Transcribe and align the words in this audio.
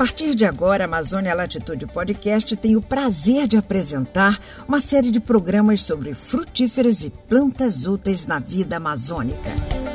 partir 0.00 0.34
de 0.34 0.46
agora, 0.46 0.84
a 0.84 0.86
Amazônia 0.86 1.34
Latitude 1.34 1.86
Podcast 1.86 2.56
tem 2.56 2.74
o 2.74 2.80
prazer 2.80 3.46
de 3.46 3.58
apresentar 3.58 4.38
uma 4.66 4.80
série 4.80 5.10
de 5.10 5.20
programas 5.20 5.82
sobre 5.82 6.14
frutíferas 6.14 7.04
e 7.04 7.10
plantas 7.10 7.84
úteis 7.84 8.26
na 8.26 8.38
vida 8.38 8.78
amazônica. 8.78 9.89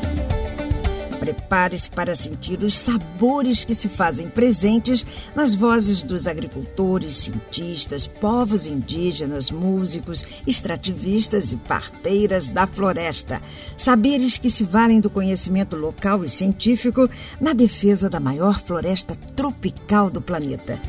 Prepare-se 1.25 1.89
para 1.89 2.15
sentir 2.15 2.63
os 2.63 2.77
sabores 2.77 3.65
que 3.65 3.73
se 3.73 3.89
fazem 3.89 4.29
presentes 4.29 5.03
nas 5.35 5.55
vozes 5.55 6.03
dos 6.03 6.27
agricultores, 6.27 7.15
cientistas, 7.15 8.05
povos 8.05 8.67
indígenas, 8.67 9.49
músicos, 9.49 10.23
extrativistas 10.45 11.51
e 11.51 11.57
parteiras 11.57 12.51
da 12.51 12.67
floresta. 12.67 13.41
Saberes 13.75 14.37
que 14.37 14.51
se 14.51 14.63
valem 14.63 15.01
do 15.01 15.09
conhecimento 15.09 15.75
local 15.75 16.23
e 16.23 16.29
científico 16.29 17.09
na 17.41 17.53
defesa 17.53 18.07
da 18.07 18.19
maior 18.19 18.59
floresta 18.59 19.15
tropical 19.35 20.11
do 20.11 20.21
planeta. 20.21 20.79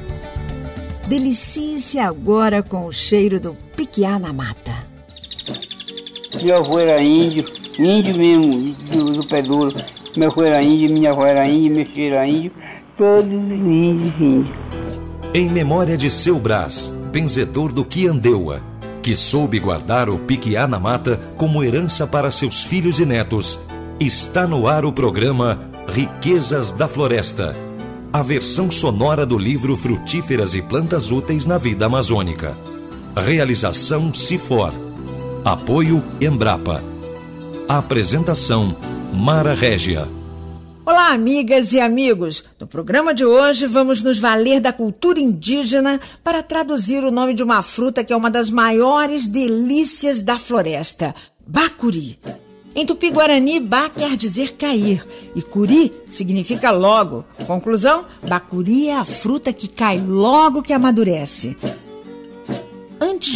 Delicie-se 1.08 1.98
agora 1.98 2.62
com 2.62 2.84
o 2.84 2.92
cheiro 2.92 3.40
do 3.40 3.56
piquiá 3.74 4.18
na 4.18 4.34
mata. 4.34 4.86
Meu 6.42 6.58
avô 6.58 6.78
era 6.78 7.02
índio, 7.02 7.46
índio 7.78 8.14
mesmo, 8.18 8.74
do, 8.90 9.12
do 9.12 9.26
pé 9.26 9.40
duro. 9.40 9.95
Meu 10.16 10.30
avô 10.30 10.42
era 10.42 10.62
índio, 10.62 10.90
minha 10.90 11.10
avó 11.10 11.26
era 11.26 11.46
meu 11.46 11.86
filho 11.86 12.14
era 12.14 12.26
índio, 12.26 12.52
todos 12.96 13.30
índios, 13.30 14.14
índios. 14.18 14.56
Em 15.34 15.48
memória 15.50 15.96
de 15.96 16.08
seu 16.08 16.38
Brás, 16.38 16.90
benzedor 17.12 17.70
do 17.70 17.84
Quiandeua, 17.84 18.62
que 19.02 19.14
soube 19.14 19.58
guardar 19.58 20.08
o 20.08 20.18
piquiá 20.18 20.66
na 20.66 20.80
mata 20.80 21.20
como 21.36 21.62
herança 21.62 22.06
para 22.06 22.30
seus 22.30 22.64
filhos 22.64 22.98
e 22.98 23.04
netos, 23.04 23.60
está 24.00 24.46
no 24.46 24.66
ar 24.66 24.86
o 24.86 24.92
programa 24.92 25.68
Riquezas 25.86 26.72
da 26.72 26.88
Floresta, 26.88 27.54
a 28.10 28.22
versão 28.22 28.70
sonora 28.70 29.26
do 29.26 29.36
livro 29.36 29.76
Frutíferas 29.76 30.54
e 30.54 30.62
Plantas 30.62 31.10
Úteis 31.10 31.44
na 31.44 31.58
Vida 31.58 31.84
Amazônica. 31.84 32.56
Realização 33.14 34.12
Cifor. 34.14 34.72
Apoio 35.44 36.02
Embrapa. 36.20 36.82
Apresentação 37.68 38.74
Mara 39.16 39.54
Régia. 39.54 40.06
Olá, 40.84 41.14
amigas 41.14 41.72
e 41.72 41.80
amigos! 41.80 42.44
No 42.60 42.66
programa 42.66 43.14
de 43.14 43.24
hoje 43.24 43.66
vamos 43.66 44.02
nos 44.02 44.18
valer 44.18 44.60
da 44.60 44.74
cultura 44.74 45.18
indígena 45.18 45.98
para 46.22 46.42
traduzir 46.42 47.02
o 47.02 47.10
nome 47.10 47.32
de 47.32 47.42
uma 47.42 47.62
fruta 47.62 48.04
que 48.04 48.12
é 48.12 48.16
uma 48.16 48.30
das 48.30 48.50
maiores 48.50 49.26
delícias 49.26 50.22
da 50.22 50.36
floresta: 50.36 51.14
bacuri. 51.46 52.18
Em 52.74 52.84
tupi-guarani, 52.84 53.58
ba 53.58 53.88
quer 53.88 54.18
dizer 54.18 54.52
cair 54.52 55.02
e 55.34 55.40
curi 55.40 55.94
significa 56.06 56.70
logo. 56.70 57.24
Conclusão: 57.46 58.04
bacuri 58.28 58.88
é 58.88 58.98
a 58.98 59.04
fruta 59.04 59.50
que 59.50 59.66
cai 59.66 59.98
logo 59.98 60.62
que 60.62 60.74
amadurece. 60.74 61.56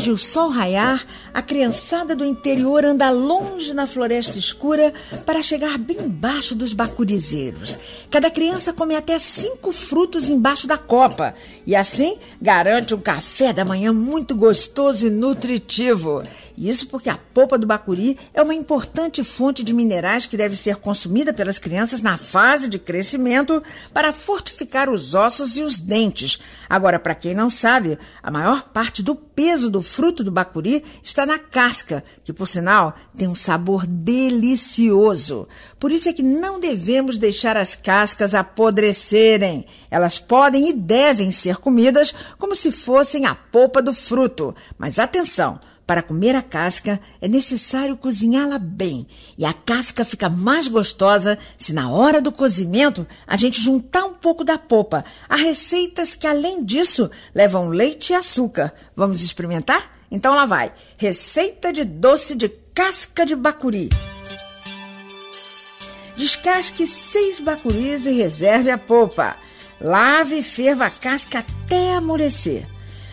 Antes 0.00 0.04
de 0.06 0.12
o 0.12 0.16
sol 0.16 0.48
raiar, 0.48 1.04
a 1.34 1.42
criançada 1.42 2.16
do 2.16 2.24
interior 2.24 2.86
anda 2.86 3.10
longe 3.10 3.74
na 3.74 3.86
floresta 3.86 4.38
escura 4.38 4.94
para 5.26 5.42
chegar 5.42 5.76
bem 5.76 5.98
embaixo 6.00 6.54
dos 6.54 6.72
bacurizeiros. 6.72 7.78
Cada 8.10 8.30
criança 8.30 8.72
come 8.72 8.96
até 8.96 9.18
cinco 9.18 9.70
frutos 9.72 10.30
embaixo 10.30 10.66
da 10.66 10.78
copa 10.78 11.34
e 11.66 11.76
assim 11.76 12.16
garante 12.40 12.94
um 12.94 12.98
café 12.98 13.52
da 13.52 13.62
manhã 13.62 13.92
muito 13.92 14.34
gostoso 14.34 15.06
e 15.06 15.10
nutritivo. 15.10 16.22
Isso 16.60 16.88
porque 16.88 17.08
a 17.08 17.16
polpa 17.16 17.56
do 17.56 17.66
bacuri 17.66 18.18
é 18.34 18.42
uma 18.42 18.52
importante 18.52 19.24
fonte 19.24 19.64
de 19.64 19.72
minerais 19.72 20.26
que 20.26 20.36
deve 20.36 20.54
ser 20.54 20.76
consumida 20.76 21.32
pelas 21.32 21.58
crianças 21.58 22.02
na 22.02 22.18
fase 22.18 22.68
de 22.68 22.78
crescimento 22.78 23.62
para 23.94 24.12
fortificar 24.12 24.90
os 24.90 25.14
ossos 25.14 25.56
e 25.56 25.62
os 25.62 25.78
dentes. 25.78 26.38
Agora, 26.68 26.98
para 26.98 27.14
quem 27.14 27.34
não 27.34 27.48
sabe, 27.48 27.98
a 28.22 28.30
maior 28.30 28.62
parte 28.64 29.02
do 29.02 29.14
peso 29.14 29.70
do 29.70 29.80
fruto 29.80 30.22
do 30.22 30.30
bacuri 30.30 30.84
está 31.02 31.24
na 31.24 31.38
casca, 31.38 32.04
que 32.22 32.30
por 32.30 32.46
sinal 32.46 32.94
tem 33.16 33.26
um 33.26 33.34
sabor 33.34 33.86
delicioso. 33.86 35.48
Por 35.78 35.90
isso 35.90 36.10
é 36.10 36.12
que 36.12 36.22
não 36.22 36.60
devemos 36.60 37.16
deixar 37.16 37.56
as 37.56 37.74
cascas 37.74 38.34
apodrecerem. 38.34 39.64
Elas 39.90 40.18
podem 40.18 40.68
e 40.68 40.74
devem 40.74 41.32
ser 41.32 41.56
comidas 41.56 42.12
como 42.36 42.54
se 42.54 42.70
fossem 42.70 43.24
a 43.24 43.34
polpa 43.34 43.80
do 43.80 43.94
fruto. 43.94 44.54
Mas 44.76 44.98
atenção! 44.98 45.58
Para 45.90 46.04
comer 46.04 46.36
a 46.36 46.40
casca 46.40 47.00
é 47.20 47.26
necessário 47.26 47.96
cozinhá-la 47.96 48.60
bem, 48.60 49.04
e 49.36 49.44
a 49.44 49.52
casca 49.52 50.04
fica 50.04 50.30
mais 50.30 50.68
gostosa 50.68 51.36
se 51.58 51.72
na 51.72 51.90
hora 51.90 52.22
do 52.22 52.30
cozimento 52.30 53.04
a 53.26 53.36
gente 53.36 53.60
juntar 53.60 54.04
um 54.04 54.14
pouco 54.14 54.44
da 54.44 54.56
polpa. 54.56 55.04
Há 55.28 55.34
receitas 55.34 56.14
que 56.14 56.28
além 56.28 56.64
disso 56.64 57.10
levam 57.34 57.70
leite 57.70 58.12
e 58.12 58.14
açúcar. 58.14 58.72
Vamos 58.94 59.20
experimentar? 59.20 59.90
Então 60.12 60.32
lá 60.36 60.46
vai. 60.46 60.72
Receita 60.96 61.72
de 61.72 61.82
doce 61.82 62.36
de 62.36 62.48
casca 62.72 63.26
de 63.26 63.34
bacuri. 63.34 63.88
Descasque 66.16 66.86
seis 66.86 67.40
bacuris 67.40 68.06
e 68.06 68.12
reserve 68.12 68.70
a 68.70 68.78
polpa. 68.78 69.34
Lave 69.80 70.38
e 70.38 70.42
ferva 70.44 70.86
a 70.86 70.90
casca 70.90 71.40
até 71.40 71.94
amolecer. 71.94 72.64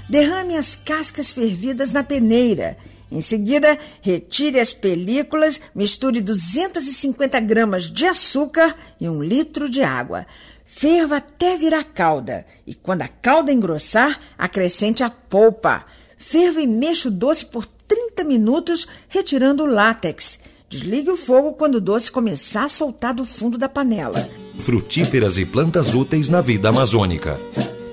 Derrame 0.09 0.56
as 0.56 0.75
cascas 0.75 1.31
fervidas 1.31 1.91
na 1.91 2.03
peneira. 2.03 2.78
Em 3.12 3.22
seguida, 3.22 3.78
retire 4.01 4.59
as 4.59 4.73
películas, 4.73 5.62
misture 5.73 6.22
250 6.22 7.40
gramas 7.41 7.90
de 7.90 8.06
açúcar 8.06 8.75
e 9.00 9.07
um 9.07 9.23
litro 9.23 9.69
de 9.69 9.81
água. 9.81 10.25
Ferva 10.63 11.17
até 11.17 11.57
virar 11.57 11.84
calda 11.84 12.46
e, 12.66 12.75
quando 12.75 13.01
a 13.01 13.07
calda 13.07 13.51
engrossar, 13.51 14.19
acrescente 14.38 15.03
a 15.03 15.09
polpa. 15.09 15.85
Ferva 16.17 16.62
e 16.62 16.67
mexa 16.67 17.07
o 17.07 17.12
doce 17.12 17.46
por 17.46 17.66
30 17.66 18.23
minutos, 18.25 18.88
retirando 19.07 19.63
o 19.63 19.67
látex. 19.67 20.40
Desligue 20.69 21.12
o 21.12 21.17
fogo 21.17 21.53
quando 21.53 21.75
o 21.75 21.81
doce 21.81 22.12
começar 22.12 22.66
a 22.66 22.69
soltar 22.69 23.13
do 23.13 23.25
fundo 23.25 23.57
da 23.57 23.69
panela. 23.69 24.29
Frutíferas 24.59 25.38
e 25.38 25.46
plantas 25.46 25.94
úteis 25.94 26.28
na 26.28 26.41
vida 26.41 26.67
amazônica. 26.69 27.40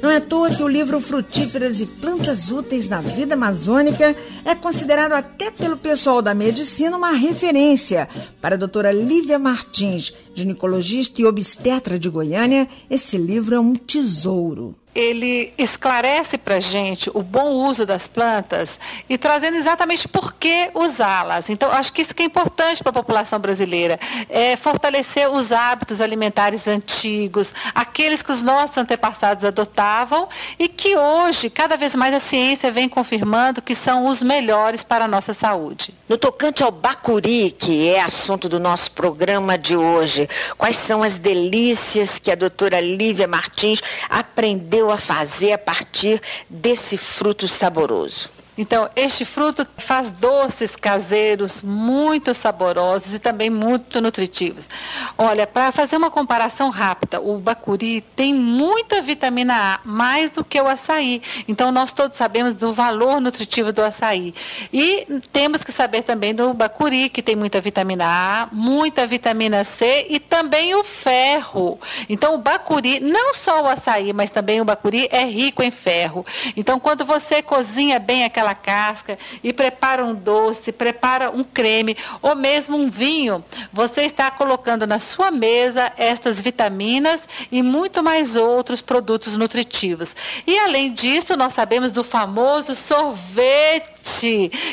Não 0.05 0.11
é 0.11 0.17
à 0.17 0.21
toa 0.21 0.51
que 0.51 0.63
o 0.63 0.69
livro 0.69 1.01
Frutíferas 1.01 1.81
e 1.81 1.87
Plantas 1.87 2.51
Úteis 2.51 2.91
na 2.91 3.01
Vida 3.01 3.33
Amazônica 3.33 4.15
é 4.45 4.55
considerado 4.55 5.13
até 5.13 5.51
pelo 5.51 5.79
pessoal 5.79 6.21
da 6.21 6.35
medicina 6.35 6.95
uma 6.95 7.13
referência. 7.13 8.07
Para 8.39 8.55
a 8.55 8.59
doutora 8.59 8.93
Lívia 8.93 9.39
Martins, 9.39 10.13
ginecologista 10.35 11.23
e 11.23 11.25
obstetra 11.25 11.99
de 11.99 12.11
Goiânia, 12.11 12.69
esse 12.91 13.17
livro 13.17 13.55
é 13.55 13.59
um 13.59 13.75
tesouro 13.75 14.77
ele 14.95 15.53
esclarece 15.59 16.39
para 16.39 16.61
gente 16.61 17.11
o 17.13 17.23
bom 17.23 17.51
uso 17.51 17.85
das 17.85 18.07
plantas 18.07 18.79
e 19.09 19.19
trazendo 19.19 19.57
exatamente 19.57 20.07
por 20.07 20.35
que 20.35 20.71
usá-las. 20.75 21.51
Então, 21.51 21.71
acho 21.73 21.93
que 21.93 22.03
isso 22.03 22.15
que 22.15 22.23
é 22.23 22.27
importante 22.27 22.83
para 22.83 22.91
a 22.91 22.95
população 22.95 23.39
brasileira, 23.39 23.99
é 24.29 24.57
fortalecer 24.57 25.31
os 25.31 25.51
hábitos 25.51 26.01
alimentares 26.01 26.69
antigos, 26.69 27.55
aqueles 27.75 28.23
que 28.23 28.31
os 28.31 28.43
nossos 28.43 28.77
antepassados 28.79 29.45
adotavam 29.45 30.29
e 30.59 30.69
que 30.69 30.97
hoje, 30.97 31.51
cada 31.51 31.77
vez 31.77 31.95
mais, 31.95 32.15
a 32.15 32.21
ciência 32.21 32.71
vem 32.71 32.89
confirmando 32.89 33.61
que 33.61 33.75
são 33.75 34.07
os 34.07 34.23
melhores 34.23 34.85
para 34.85 35.07
a 35.07 35.09
nossa 35.09 35.35
saúde. 35.35 35.95
No 36.09 36.17
tocante 36.17 36.63
ao 36.63 36.71
bacuri, 36.71 37.51
que 37.51 37.89
é 37.89 38.01
assunto 38.01 38.49
do 38.49 38.61
nosso 38.61 38.91
programa 38.93 39.59
de 39.59 39.77
hoje, 39.77 40.29
quais 40.57 40.77
são 40.77 41.03
as 41.03 41.19
delícias 41.19 42.19
que 42.19 42.31
a 42.31 42.35
doutora 42.35 42.81
Lívia 42.81 43.27
Martins 43.27 43.81
aprendeu 44.09 44.84
a 44.91 44.97
fazer 44.97 45.53
a 45.53 45.59
partir 45.59 46.21
desse 46.49 46.97
fruto 46.97 47.47
saboroso? 47.47 48.29
Então, 48.57 48.89
este 48.95 49.25
fruto 49.25 49.67
faz 49.77 50.11
doces 50.11 50.77
caseiros 50.77 51.63
muito 51.63 52.35
saborosos 52.35 53.15
e 53.15 53.19
também 53.19 53.51
muito 53.51 54.01
nutritivos. 54.01 54.69
Olha, 55.19 55.47
para 55.47 55.73
fazer 55.73 55.97
uma 55.97 56.11
comparação 56.11 56.71
rápida, 56.71 57.21
o 57.21 57.39
bacuri 57.39 58.01
tem 58.15 58.33
muita 58.33 59.03
vitamina 59.03 59.75
A, 59.75 59.81
mais 59.85 60.31
do 60.31 60.45
que 60.45 60.61
o 60.61 60.69
açaí. 60.69 61.21
Então, 61.49 61.73
nós 61.73 61.93
todos 61.93 62.17
sabemos 62.17 62.55
do 62.55 62.73
valor 62.73 63.21
nutritivo 63.21 63.73
do 63.73 63.83
açaí. 63.83 64.33
E 64.73 65.07
temos 65.33 65.65
que 65.65 65.73
saber 65.73 66.03
também 66.03 66.35
do 66.35 66.55
bacuri, 66.55 67.09
que 67.09 67.23
tem 67.23 67.35
muita 67.35 67.61
vitamina 67.61 68.05
A, 68.07 68.49
muita 68.53 69.07
vitamina 69.07 69.65
C 69.65 70.07
e 70.09 70.21
também 70.21 70.75
o 70.75 70.85
ferro. 70.85 71.79
Então, 72.09 72.35
o 72.35 72.39
bacuri, 72.39 73.01
não 73.01 73.35
só 73.35 73.63
o 73.63 73.69
açaí, 73.69 74.13
mas 74.13 74.31
também 74.31 74.61
o 74.61 74.65
bacuri 74.65 75.09
é 75.11 75.25
rico 75.25 75.63
em 75.63 75.71
ferro. 75.71 76.25
Então, 76.57 76.79
quando 76.79 77.05
você 77.05 77.43
cozinha 77.43 77.99
bem 77.99 78.25
aquela 78.25 78.44
aquela 78.45 78.55
casca 78.55 79.19
e 79.43 79.53
prepara 79.53 80.05
um 80.05 80.15
doce, 80.15 80.71
prepara 80.71 81.31
um 81.31 81.43
creme 81.43 81.97
ou 82.21 82.37
mesmo 82.37 82.77
um 82.77 82.91
vinho, 82.91 83.45
você 83.73 84.03
está 84.03 84.31
colocando 84.31 84.87
na 84.87 84.99
sua 84.99 85.31
mesa 85.31 85.93
estas 85.97 86.41
vitaminas 86.41 87.27
e 87.51 87.63
muito 87.63 88.03
mais 88.03 88.37
outros 88.37 88.81
produtos 88.81 89.37
nutritivos. 89.37 90.15
E 90.47 90.59
além 90.59 90.93
disso, 90.93 91.37
nós 91.37 91.55
sabemos 91.55 91.91
do 91.91 92.05
famoso 92.05 92.75
sorvete 92.75 93.95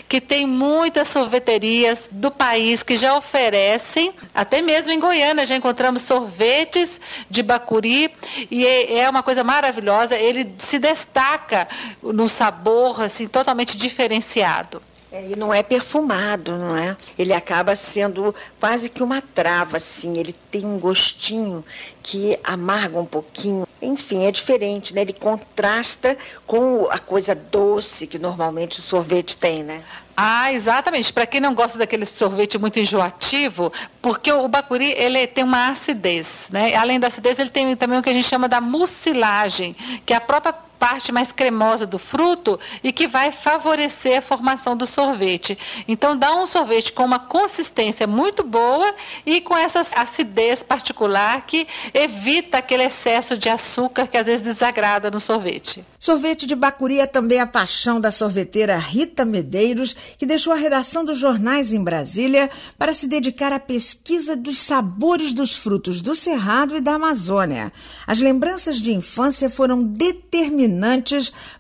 Que 0.08 0.22
tem 0.22 0.46
muitas 0.46 1.08
sorveterias 1.08 2.10
do 2.12 2.30
país 2.32 2.84
que 2.84 2.98
já 2.98 3.16
oferecem, 3.16 4.14
até 4.34 4.62
mesmo 4.62 4.92
em 4.92 5.00
Goiânia 5.00 5.46
já 5.46 5.56
encontramos 5.56 6.04
sorvetes 6.04 7.00
de 7.30 7.42
bacuri 7.42 8.14
e 8.50 8.66
é, 8.66 9.00
é 9.00 9.10
uma 9.10 9.24
coisa 9.24 9.44
maravilhosa. 9.44 10.16
Ele 10.16 10.54
se 10.58 10.78
destaca 10.80 11.68
no 12.02 12.28
sabor 12.28 13.02
assim 13.02 13.28
totalmente 13.28 13.78
diferenciado. 13.78 14.82
É, 15.12 15.32
e 15.32 15.36
não 15.36 15.54
é 15.54 15.62
perfumado, 15.62 16.58
não 16.58 16.76
é? 16.76 16.96
Ele 17.20 17.34
acaba 17.34 17.76
sendo 17.76 18.34
quase 18.60 18.88
que 18.88 19.04
uma 19.04 19.22
trava, 19.22 19.76
assim. 19.76 20.18
Ele 20.18 20.34
tem 20.50 20.66
um 20.66 20.80
gostinho 20.80 21.66
que 22.02 22.40
amarga 22.42 22.98
um 22.98 23.06
pouquinho. 23.06 23.68
Enfim, 23.82 24.26
é 24.26 24.32
diferente, 24.32 24.94
né? 24.94 25.02
Ele 25.02 25.12
contrasta 25.12 26.18
com 26.48 26.88
a 26.90 26.98
coisa 26.98 27.36
doce 27.36 28.08
que 28.08 28.18
normalmente 28.18 28.80
o 28.80 28.82
sorvete 28.82 29.36
tem, 29.36 29.64
né? 29.64 29.84
Ah, 30.16 30.54
exatamente. 30.54 31.12
Para 31.12 31.26
quem 31.26 31.42
não 31.42 31.54
gosta 31.54 31.78
daquele 31.78 32.06
sorvete 32.06 32.58
muito 32.58 32.80
enjoativo, 32.80 33.72
porque 34.02 34.32
o 34.32 34.48
bacuri 34.48 34.94
ele 34.98 35.28
tem 35.28 35.44
uma 35.44 35.70
acidez, 35.70 36.48
né? 36.50 36.74
Além 36.76 37.00
da 37.02 37.08
acidez, 37.08 37.38
ele 37.38 37.50
tem 37.50 37.76
também 37.76 38.00
o 38.00 38.04
que 38.04 38.10
a 38.10 38.14
gente 38.14 38.28
chama 38.28 38.48
da 38.48 38.62
mucilagem, 38.62 39.76
que 40.06 40.14
é 40.14 40.16
a 40.16 40.22
própria 40.22 40.54
parte 40.82 41.12
mais 41.12 41.32
cremosa 41.32 41.86
do 41.86 42.00
fruto 42.00 42.60
e 42.84 42.92
que 42.92 43.08
vai 43.08 43.32
favorecer 43.32 44.18
a 44.18 44.22
formação 44.22 44.76
do 44.76 44.88
sorvete. 44.88 45.56
Então, 45.88 46.18
dá 46.18 46.36
um 46.36 46.48
sorvete 46.48 46.92
com 46.92 47.06
uma 47.06 47.20
consistência 47.20 48.08
muito 48.08 48.42
boa 48.44 48.92
e 49.24 49.42
com 49.42 49.56
essa 49.56 49.86
acidez 49.96 50.64
particular 50.64 51.46
que 51.46 51.68
evita 51.94 52.58
aquele 52.58 52.82
excesso 52.82 53.38
de 53.38 53.48
açúcar 53.48 54.08
que 54.08 54.18
às 54.18 54.26
vezes 54.26 54.42
desagrada 54.42 55.12
no 55.12 55.20
sorvete. 55.20 55.86
Sorvete 56.00 56.48
de 56.48 56.56
bacuri 56.56 57.00
é 57.00 57.06
também 57.06 57.40
a 57.40 57.46
paixão 57.46 58.02
da 58.02 58.10
sorveteira 58.10 58.76
Rita 58.80 59.24
Medeiros, 59.24 59.96
que 60.18 60.26
deixou 60.26 60.52
a 60.52 60.56
redação 60.56 61.06
dos 61.06 61.20
jornais 61.20 61.72
em 61.72 61.84
Brasília 61.84 62.50
para 62.76 62.92
se 62.92 63.08
dedicar 63.08 63.54
à 63.54 63.60
pesquisa 63.60 64.36
dos 64.36 64.58
sabores 64.58 65.32
dos 65.32 65.56
frutos 65.56 66.02
do 66.02 66.16
Cerrado 66.16 66.76
e 66.76 66.82
da 66.82 66.96
Amazônia. 66.96 67.72
As 68.08 68.20
lembranças 68.20 68.82
de 68.82 68.92
infância 68.92 69.48
foram 69.48 69.84
determinantes 69.84 70.71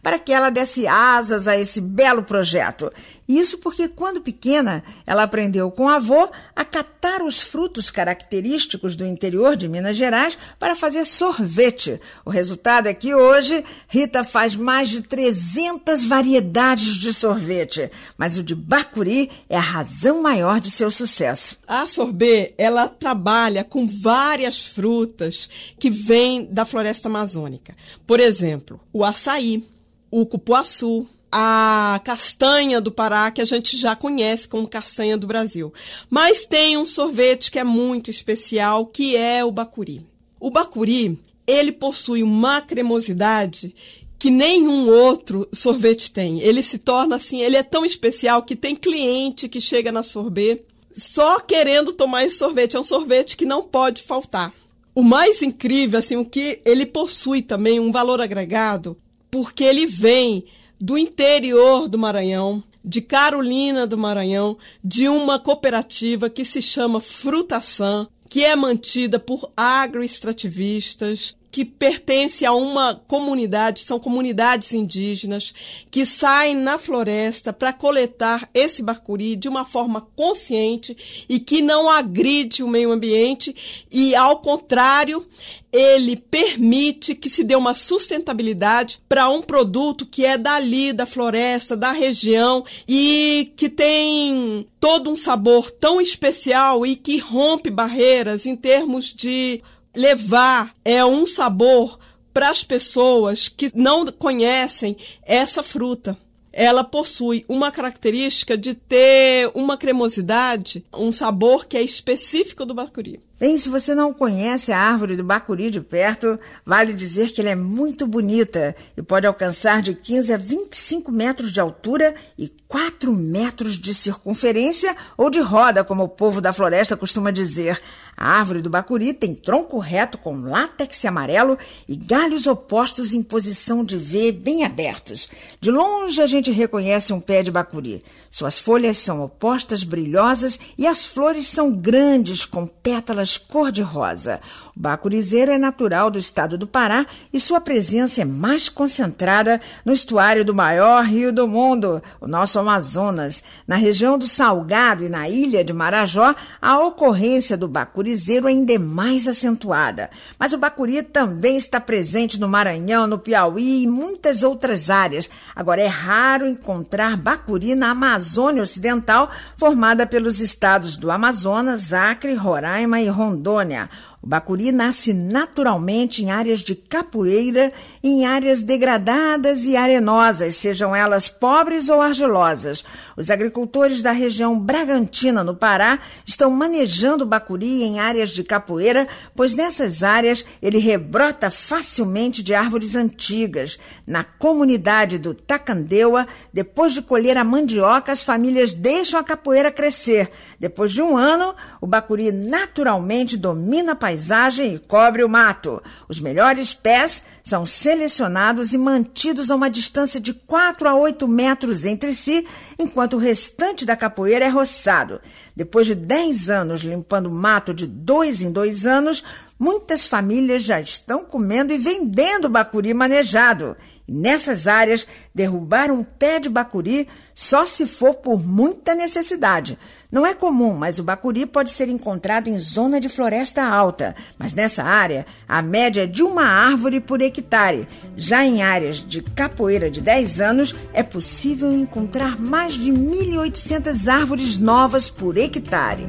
para 0.01 0.17
que 0.17 0.33
ela 0.33 0.49
desse 0.49 0.87
asas 0.87 1.47
a 1.47 1.57
esse 1.57 1.81
belo 1.81 2.23
projeto. 2.23 2.91
Isso 3.37 3.59
porque, 3.59 3.87
quando 3.87 4.19
pequena, 4.19 4.83
ela 5.07 5.23
aprendeu 5.23 5.71
com 5.71 5.85
o 5.85 5.89
avô 5.89 6.29
a 6.53 6.65
catar 6.65 7.21
os 7.21 7.39
frutos 7.39 7.89
característicos 7.89 8.95
do 8.95 9.05
interior 9.05 9.55
de 9.55 9.69
Minas 9.69 9.95
Gerais 9.95 10.37
para 10.59 10.75
fazer 10.75 11.05
sorvete. 11.05 11.99
O 12.25 12.29
resultado 12.29 12.87
é 12.87 12.93
que 12.93 13.15
hoje 13.15 13.63
Rita 13.87 14.25
faz 14.25 14.53
mais 14.53 14.89
de 14.89 15.01
300 15.01 16.03
variedades 16.03 16.95
de 16.95 17.13
sorvete, 17.13 17.89
mas 18.17 18.37
o 18.37 18.43
de 18.43 18.53
bacuri 18.53 19.31
é 19.47 19.55
a 19.55 19.61
razão 19.61 20.21
maior 20.21 20.59
de 20.59 20.69
seu 20.69 20.91
sucesso. 20.91 21.57
A 21.65 21.87
sorbet, 21.87 22.53
ela 22.57 22.89
trabalha 22.89 23.63
com 23.63 23.87
várias 23.87 24.65
frutas 24.65 25.49
que 25.79 25.89
vêm 25.89 26.45
da 26.51 26.65
floresta 26.65 27.07
amazônica. 27.07 27.73
Por 28.05 28.19
exemplo, 28.19 28.77
o 28.91 29.05
açaí, 29.05 29.65
o 30.11 30.25
cupuaçu, 30.25 31.07
a 31.31 32.01
castanha 32.03 32.81
do 32.81 32.91
Pará, 32.91 33.31
que 33.31 33.41
a 33.41 33.45
gente 33.45 33.77
já 33.77 33.95
conhece 33.95 34.47
como 34.47 34.67
castanha 34.67 35.17
do 35.17 35.25
Brasil. 35.25 35.73
Mas 36.09 36.45
tem 36.45 36.77
um 36.77 36.85
sorvete 36.85 37.49
que 37.49 37.59
é 37.59 37.63
muito 37.63 38.09
especial, 38.11 38.85
que 38.85 39.15
é 39.15 39.43
o 39.45 39.51
bacuri. 39.51 40.05
O 40.39 40.49
bacuri, 40.49 41.17
ele 41.47 41.71
possui 41.71 42.21
uma 42.21 42.61
cremosidade 42.61 43.73
que 44.19 44.29
nenhum 44.29 44.87
outro 44.87 45.47
sorvete 45.51 46.11
tem. 46.11 46.39
Ele 46.41 46.61
se 46.61 46.77
torna 46.77 47.15
assim, 47.15 47.41
ele 47.41 47.57
é 47.57 47.63
tão 47.63 47.83
especial 47.83 48.43
que 48.43 48.55
tem 48.55 48.75
cliente 48.75 49.49
que 49.49 49.59
chega 49.59 49.91
na 49.91 50.03
sorbet 50.03 50.63
só 50.93 51.39
querendo 51.39 51.93
tomar 51.93 52.25
esse 52.25 52.37
sorvete. 52.37 52.75
É 52.75 52.79
um 52.79 52.83
sorvete 52.83 53.37
que 53.37 53.45
não 53.45 53.63
pode 53.63 54.03
faltar. 54.03 54.53
O 54.93 55.01
mais 55.01 55.41
incrível, 55.41 55.99
assim, 55.99 56.17
o 56.17 56.25
que 56.25 56.61
ele 56.65 56.85
possui 56.85 57.41
também 57.41 57.79
um 57.79 57.91
valor 57.91 58.19
agregado, 58.21 58.97
porque 59.31 59.63
ele 59.63 59.85
vem 59.85 60.43
do 60.81 60.97
interior 60.97 61.87
do 61.87 61.97
Maranhão, 61.97 62.63
de 62.83 63.01
Carolina 63.01 63.85
do 63.85 63.97
Maranhão, 63.97 64.57
de 64.83 65.07
uma 65.07 65.37
cooperativa 65.39 66.29
que 66.29 66.43
se 66.43 66.61
chama 66.61 66.99
Frutação, 66.99 68.07
que 68.29 68.43
é 68.43 68.55
mantida 68.55 69.19
por 69.19 69.51
agroextrativistas, 69.55 71.35
que 71.51 71.65
pertence 71.65 72.45
a 72.45 72.53
uma 72.53 72.95
comunidade, 73.07 73.81
são 73.81 73.99
comunidades 73.99 74.73
indígenas 74.73 75.53
que 75.91 76.05
saem 76.05 76.55
na 76.55 76.77
floresta 76.77 77.51
para 77.51 77.73
coletar 77.73 78.49
esse 78.53 78.81
bacuri 78.81 79.35
de 79.35 79.49
uma 79.49 79.65
forma 79.65 80.07
consciente 80.15 81.25
e 81.27 81.39
que 81.39 81.61
não 81.61 81.89
agride 81.89 82.63
o 82.63 82.67
meio 82.67 82.91
ambiente 82.91 83.85
e, 83.91 84.15
ao 84.15 84.39
contrário, 84.39 85.27
ele 85.71 86.15
permite 86.15 87.15
que 87.15 87.29
se 87.29 87.43
dê 87.43 87.55
uma 87.55 87.73
sustentabilidade 87.73 89.01
para 89.07 89.29
um 89.29 89.41
produto 89.41 90.05
que 90.05 90.25
é 90.25 90.37
dali, 90.37 90.93
da 90.93 91.05
floresta, 91.05 91.75
da 91.75 91.91
região 91.91 92.63
e 92.87 93.51
que 93.55 93.69
tem 93.69 94.65
todo 94.79 95.09
um 95.09 95.17
sabor 95.17 95.69
tão 95.69 95.99
especial 95.99 96.85
e 96.85 96.95
que 96.95 97.17
rompe 97.17 97.69
barreiras 97.69 98.45
em 98.45 98.55
termos 98.55 99.13
de 99.13 99.61
levar 99.95 100.73
é 100.83 101.03
um 101.05 101.25
sabor 101.25 101.99
para 102.33 102.49
as 102.49 102.63
pessoas 102.63 103.47
que 103.47 103.71
não 103.75 104.05
conhecem 104.07 104.95
essa 105.23 105.61
fruta. 105.61 106.17
Ela 106.53 106.83
possui 106.83 107.45
uma 107.47 107.71
característica 107.71 108.57
de 108.57 108.73
ter 108.73 109.49
uma 109.53 109.77
cremosidade, 109.77 110.85
um 110.93 111.11
sabor 111.11 111.65
que 111.65 111.77
é 111.77 111.81
específico 111.81 112.65
do 112.65 112.73
bacuri. 112.73 113.21
Bem, 113.41 113.57
se 113.57 113.69
você 113.69 113.95
não 113.95 114.13
conhece 114.13 114.71
a 114.71 114.77
árvore 114.77 115.15
do 115.15 115.23
bacuri 115.23 115.71
de 115.71 115.81
perto, 115.81 116.39
vale 116.63 116.93
dizer 116.93 117.31
que 117.31 117.41
ela 117.41 117.49
é 117.49 117.55
muito 117.55 118.05
bonita 118.05 118.75
e 118.95 119.01
pode 119.01 119.25
alcançar 119.25 119.81
de 119.81 119.95
15 119.95 120.31
a 120.31 120.37
25 120.37 121.11
metros 121.11 121.51
de 121.51 121.59
altura 121.59 122.13
e 122.37 122.47
4 122.67 123.11
metros 123.11 123.79
de 123.79 123.95
circunferência 123.95 124.95
ou 125.17 125.31
de 125.31 125.41
roda, 125.41 125.83
como 125.83 126.03
o 126.03 126.07
povo 126.07 126.39
da 126.39 126.53
floresta 126.53 126.95
costuma 126.95 127.31
dizer. 127.31 127.81
A 128.15 128.37
árvore 128.37 128.61
do 128.61 128.69
bacuri 128.69 129.11
tem 129.11 129.33
tronco 129.33 129.79
reto 129.79 130.19
com 130.19 130.43
látex 130.43 131.03
amarelo 131.05 131.57
e 131.87 131.95
galhos 131.95 132.45
opostos 132.45 133.11
em 133.11 133.23
posição 133.23 133.83
de 133.83 133.97
V 133.97 134.31
bem 134.33 134.63
abertos. 134.63 135.27
De 135.59 135.71
longe 135.71 136.21
a 136.21 136.27
gente 136.27 136.51
reconhece 136.51 137.11
um 137.11 137.19
pé 137.19 137.41
de 137.41 137.49
bacuri. 137.49 138.03
Suas 138.29 138.59
folhas 138.59 138.99
são 138.99 139.23
opostas, 139.23 139.83
brilhosas 139.83 140.59
e 140.77 140.85
as 140.85 141.07
flores 141.07 141.47
são 141.47 141.73
grandes 141.73 142.45
com 142.45 142.67
pétalas 142.67 143.30
cor-de-rosa. 143.39 144.39
Bacurizeiro 144.75 145.51
é 145.51 145.57
natural 145.57 146.09
do 146.09 146.17
estado 146.17 146.57
do 146.57 146.65
Pará 146.65 147.05
e 147.33 147.39
sua 147.39 147.59
presença 147.59 148.21
é 148.21 148.25
mais 148.25 148.69
concentrada 148.69 149.59
no 149.83 149.91
estuário 149.91 150.45
do 150.45 150.55
maior 150.55 151.03
rio 151.03 151.33
do 151.33 151.47
mundo, 151.47 152.01
o 152.21 152.27
nosso 152.27 152.57
Amazonas. 152.57 153.43
Na 153.67 153.75
região 153.75 154.17
do 154.17 154.27
Salgado 154.27 155.03
e 155.03 155.09
na 155.09 155.27
ilha 155.27 155.63
de 155.63 155.73
Marajó, 155.73 156.33
a 156.61 156.79
ocorrência 156.79 157.57
do 157.57 157.67
bacurizeiro 157.67 158.47
ainda 158.47 158.73
é 158.73 158.77
mais 158.77 159.27
acentuada. 159.27 160.09
Mas 160.39 160.53
o 160.53 160.57
bacuri 160.57 161.03
também 161.03 161.57
está 161.57 161.79
presente 161.79 162.39
no 162.39 162.47
Maranhão, 162.47 163.07
no 163.07 163.19
Piauí 163.19 163.83
e 163.83 163.87
muitas 163.87 164.41
outras 164.41 164.89
áreas. 164.89 165.29
Agora 165.55 165.81
é 165.81 165.87
raro 165.87 166.47
encontrar 166.47 167.17
bacuri 167.17 167.75
na 167.75 167.91
Amazônia 167.91 168.63
Ocidental, 168.63 169.29
formada 169.57 170.07
pelos 170.07 170.39
estados 170.39 170.95
do 170.95 171.11
Amazonas, 171.11 171.93
Acre, 171.93 172.33
Roraima 172.33 173.01
e 173.01 173.09
Rondônia. 173.09 173.89
O 174.23 174.27
bacuri 174.27 174.71
nasce 174.71 175.13
naturalmente 175.13 176.23
em 176.23 176.29
áreas 176.29 176.59
de 176.59 176.75
capoeira 176.75 177.73
em 178.03 178.23
áreas 178.23 178.61
degradadas 178.61 179.65
e 179.65 179.75
arenosas, 179.75 180.57
sejam 180.57 180.95
elas 180.95 181.27
pobres 181.27 181.89
ou 181.89 181.99
argilosas. 181.99 182.83
Os 183.17 183.31
agricultores 183.31 184.03
da 184.03 184.11
região 184.11 184.59
Bragantina, 184.59 185.43
no 185.43 185.55
Pará, 185.55 185.97
estão 186.23 186.51
manejando 186.51 187.23
o 187.23 187.27
bacuri 187.27 187.81
em 187.81 187.99
áreas 187.99 188.29
de 188.29 188.43
capoeira, 188.43 189.07
pois 189.35 189.55
nessas 189.55 190.03
áreas 190.03 190.45
ele 190.61 190.77
rebrota 190.77 191.49
facilmente 191.49 192.43
de 192.43 192.53
árvores 192.53 192.95
antigas. 192.95 193.79
Na 194.05 194.23
comunidade 194.23 195.17
do 195.17 195.33
Tacandeua, 195.33 196.27
depois 196.53 196.93
de 196.93 197.01
colher 197.01 197.37
a 197.37 197.43
mandioca, 197.43 198.11
as 198.11 198.21
famílias 198.21 198.75
deixam 198.75 199.19
a 199.19 199.23
capoeira 199.23 199.71
crescer. 199.71 200.29
Depois 200.59 200.91
de 200.91 201.01
um 201.01 201.17
ano, 201.17 201.55
o 201.81 201.87
bacuri 201.87 202.31
naturalmente 202.31 203.35
domina 203.35 203.93
a 203.93 204.10
paisagem 204.11 204.75
e 204.75 204.79
cobre 204.79 205.23
o 205.23 205.29
mato. 205.29 205.81
Os 206.09 206.19
melhores 206.19 206.73
pés 206.73 207.23
são 207.43 207.65
selecionados 207.65 208.73
e 208.73 208.77
mantidos 208.77 209.49
a 209.49 209.55
uma 209.55 209.69
distância 209.69 210.19
de 210.19 210.33
4 210.33 210.89
a 210.89 210.95
8 210.95 211.27
metros 211.29 211.85
entre 211.85 212.13
si, 212.13 212.45
enquanto 212.77 213.13
o 213.13 213.19
restante 213.19 213.85
da 213.85 213.95
capoeira 213.95 214.43
é 214.43 214.49
roçado. 214.49 215.21
Depois 215.55 215.87
de 215.87 215.95
10 215.95 216.49
anos 216.49 216.81
limpando 216.81 217.31
mato 217.31 217.73
de 217.73 217.87
dois 217.87 218.41
em 218.41 218.51
dois 218.51 218.85
anos, 218.85 219.23
muitas 219.57 220.05
famílias 220.05 220.63
já 220.63 220.81
estão 220.81 221.23
comendo 221.23 221.71
e 221.71 221.77
vendendo 221.77 222.49
bacuri 222.49 222.93
manejado. 222.93 223.77
E 224.05 224.11
nessas 224.11 224.67
áreas, 224.67 225.07
derrubar 225.33 225.89
um 225.89 226.03
pé 226.03 226.37
de 226.37 226.49
bacuri 226.49 227.07
só 227.33 227.65
se 227.65 227.87
for 227.87 228.15
por 228.15 228.45
muita 228.45 228.93
necessidade. 228.93 229.79
Não 230.11 230.25
é 230.25 230.33
comum, 230.33 230.73
mas 230.73 230.99
o 230.99 231.03
bacuri 231.03 231.45
pode 231.45 231.71
ser 231.71 231.87
encontrado 231.87 232.49
em 232.49 232.59
zona 232.59 232.99
de 232.99 233.07
floresta 233.07 233.63
alta. 233.63 234.13
Mas 234.37 234.53
nessa 234.53 234.83
área, 234.83 235.25
a 235.47 235.61
média 235.61 236.03
é 236.03 236.05
de 236.05 236.21
uma 236.21 236.43
árvore 236.43 236.99
por 236.99 237.21
hectare. 237.21 237.87
Já 238.17 238.45
em 238.45 238.61
áreas 238.61 238.97
de 238.99 239.21
capoeira 239.21 239.89
de 239.89 240.01
10 240.01 240.41
anos, 240.41 240.75
é 240.91 241.01
possível 241.01 241.71
encontrar 241.71 242.37
mais 242.37 242.73
de 242.73 242.91
1.800 242.91 244.11
árvores 244.11 244.57
novas 244.57 245.09
por 245.09 245.37
hectare. 245.37 246.05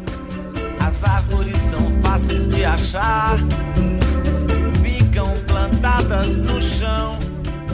As 0.80 1.04
árvores 1.04 1.56
são 1.70 2.02
fáceis 2.02 2.48
de 2.48 2.64
achar, 2.64 3.36
ficam 4.82 5.32
plantadas 5.46 6.38
no 6.38 6.60
chão. 6.60 7.16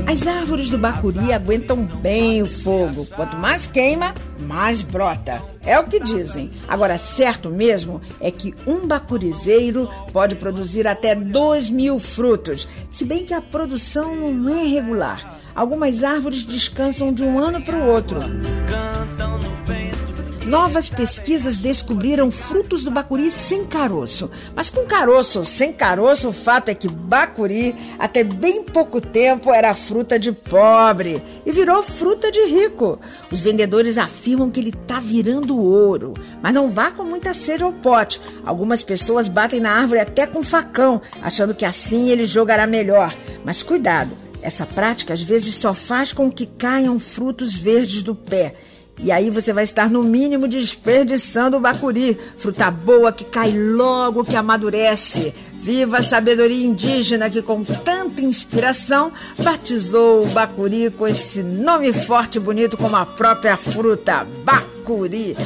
As 0.07 0.27
árvores 0.27 0.71
do 0.71 0.79
bacuri 0.79 1.33
aguentam 1.33 1.85
bem 2.03 2.43
o 2.43 2.47
fogo. 2.47 3.07
Quanto 3.15 3.37
mais 3.37 3.67
queima, 3.67 4.15
mais 4.39 4.83
brota. 4.83 5.43
É 5.63 5.79
o 5.79 5.85
que 5.85 6.01
dizem. 6.01 6.51
Agora, 6.67 6.97
certo 6.97 7.51
mesmo 7.51 8.01
é 8.21 8.31
que 8.31 8.55
um 8.67 8.87
bacurizeiro 8.87 9.89
pode 10.13 10.37
produzir 10.37 10.87
até 10.87 11.15
2 11.15 11.71
mil 11.71 11.99
frutos, 11.99 12.69
se 12.91 13.05
bem 13.05 13.25
que 13.25 13.35
a 13.35 13.41
produção 13.41 14.33
não 14.33 14.55
é 14.55 14.65
regular. 14.65 15.39
Algumas 15.55 16.05
árvores 16.05 16.45
descansam 16.45 17.13
de 17.13 17.25
um 17.25 17.39
ano 17.39 17.61
para 17.61 17.77
o 17.77 17.89
outro. 17.89 18.21
Novas 20.49 20.89
pesquisas 20.89 21.59
descobriram 21.59 22.31
frutos 22.31 22.83
do 22.83 22.91
bacuri 22.91 23.31
sem 23.31 23.67
caroço. 23.67 24.31
Mas 24.57 24.71
com 24.71 24.87
caroço 24.87 25.41
ou 25.41 25.45
sem 25.45 25.75
caroço, 25.75 26.31
o 26.31 26.33
fato 26.33 26.71
é 26.71 26.75
que 26.75 26.89
bacuri, 26.89 27.77
até 27.99 28.25
bem 28.25 28.65
pouco 28.65 28.99
tempo, 28.99 29.53
era 29.53 29.75
fruta 29.75 30.19
de 30.19 30.33
pobre 30.33 31.23
e 31.45 31.53
virou 31.53 31.83
fruta 31.83 32.33
de 32.33 32.47
rico. 32.47 32.99
Os 33.31 33.41
vendedores 33.41 33.99
afirmam 33.99 34.51
que 34.51 34.59
ele 34.59 34.71
está 34.71 34.99
virando 34.99 35.63
ouro. 35.63 36.15
Mas 36.41 36.55
não 36.55 36.71
vá 36.71 36.91
com 36.93 37.05
muita 37.05 37.35
sede 37.35 37.63
ao 37.63 37.71
pote. 37.71 38.19
Algumas 38.43 38.83
pessoas 38.83 39.29
batem 39.29 39.61
na 39.61 39.73
árvore 39.73 40.01
até 40.01 40.27
com 40.27 40.43
facão, 40.43 41.03
achando 41.21 41.55
que 41.55 41.67
assim 41.67 42.09
ele 42.09 42.25
jogará 42.25 42.67
melhor. 42.67 43.15
Mas 43.45 43.63
cuidado, 43.63 44.17
essa 44.41 44.65
prática 44.65 45.13
às 45.13 45.21
vezes 45.21 45.57
só 45.57 45.75
faz 45.75 46.11
com 46.11 46.33
que 46.33 46.47
caiam 46.47 46.99
frutos 46.99 47.55
verdes 47.55 48.01
do 48.01 48.15
pé. 48.15 48.55
E 49.01 49.13
aí 49.13 49.31
você 49.31 49.53
vai 49.53 49.65
estar 49.65 49.91
no 49.91 50.03
mínimo 50.03 50.49
desperdiçando 50.49 51.57
o 51.57 51.61
bacuri, 51.61 52.19
fruta 52.37 52.71
boa 52.71 53.13
que 53.13 53.25
cai 53.25 53.53
logo 53.53 54.25
que 54.25 54.37
amadurece. 54.37 55.33
Viva 55.61 55.99
a 55.99 56.03
sabedoria 56.03 56.67
indígena 56.67 57.29
que 57.29 57.43
com 57.43 57.63
tanta 57.63 58.23
inspiração 58.23 59.13
batizou 59.43 60.25
o 60.25 60.29
bacuri 60.29 60.91
com 60.91 61.07
esse 61.07 61.43
nome 61.43 61.93
forte 61.93 62.37
e 62.37 62.41
bonito 62.41 62.77
como 62.77 62.97
a 62.97 63.05
própria 63.05 63.57
fruta, 63.57 64.27
bacuri. 64.45 65.37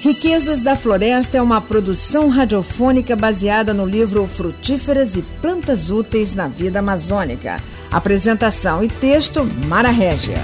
Riquezas 0.00 0.62
da 0.62 0.76
Floresta 0.76 1.38
é 1.38 1.42
uma 1.42 1.60
produção 1.60 2.28
radiofônica 2.28 3.16
baseada 3.16 3.74
no 3.74 3.84
livro 3.84 4.26
Frutíferas 4.26 5.16
e 5.16 5.22
Plantas 5.42 5.90
Úteis 5.90 6.34
na 6.34 6.46
Vida 6.46 6.78
Amazônica. 6.78 7.56
Apresentação 7.90 8.84
e 8.84 8.88
texto 8.88 9.44
Mara 9.66 9.90
Régia. 9.90 10.38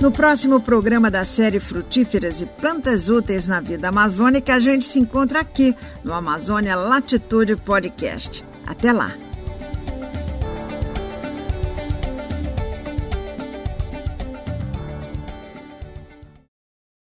No 0.00 0.10
próximo 0.10 0.60
programa 0.60 1.10
da 1.10 1.24
série 1.24 1.58
Frutíferas 1.58 2.42
e 2.42 2.46
Plantas 2.46 3.08
Úteis 3.08 3.46
na 3.46 3.60
Vida 3.60 3.88
Amazônica, 3.88 4.52
a 4.54 4.60
gente 4.60 4.84
se 4.84 4.98
encontra 4.98 5.40
aqui 5.40 5.74
no 6.02 6.12
Amazônia 6.12 6.76
Latitude 6.76 7.56
Podcast. 7.56 8.44
Até 8.66 8.92
lá! 8.92 9.12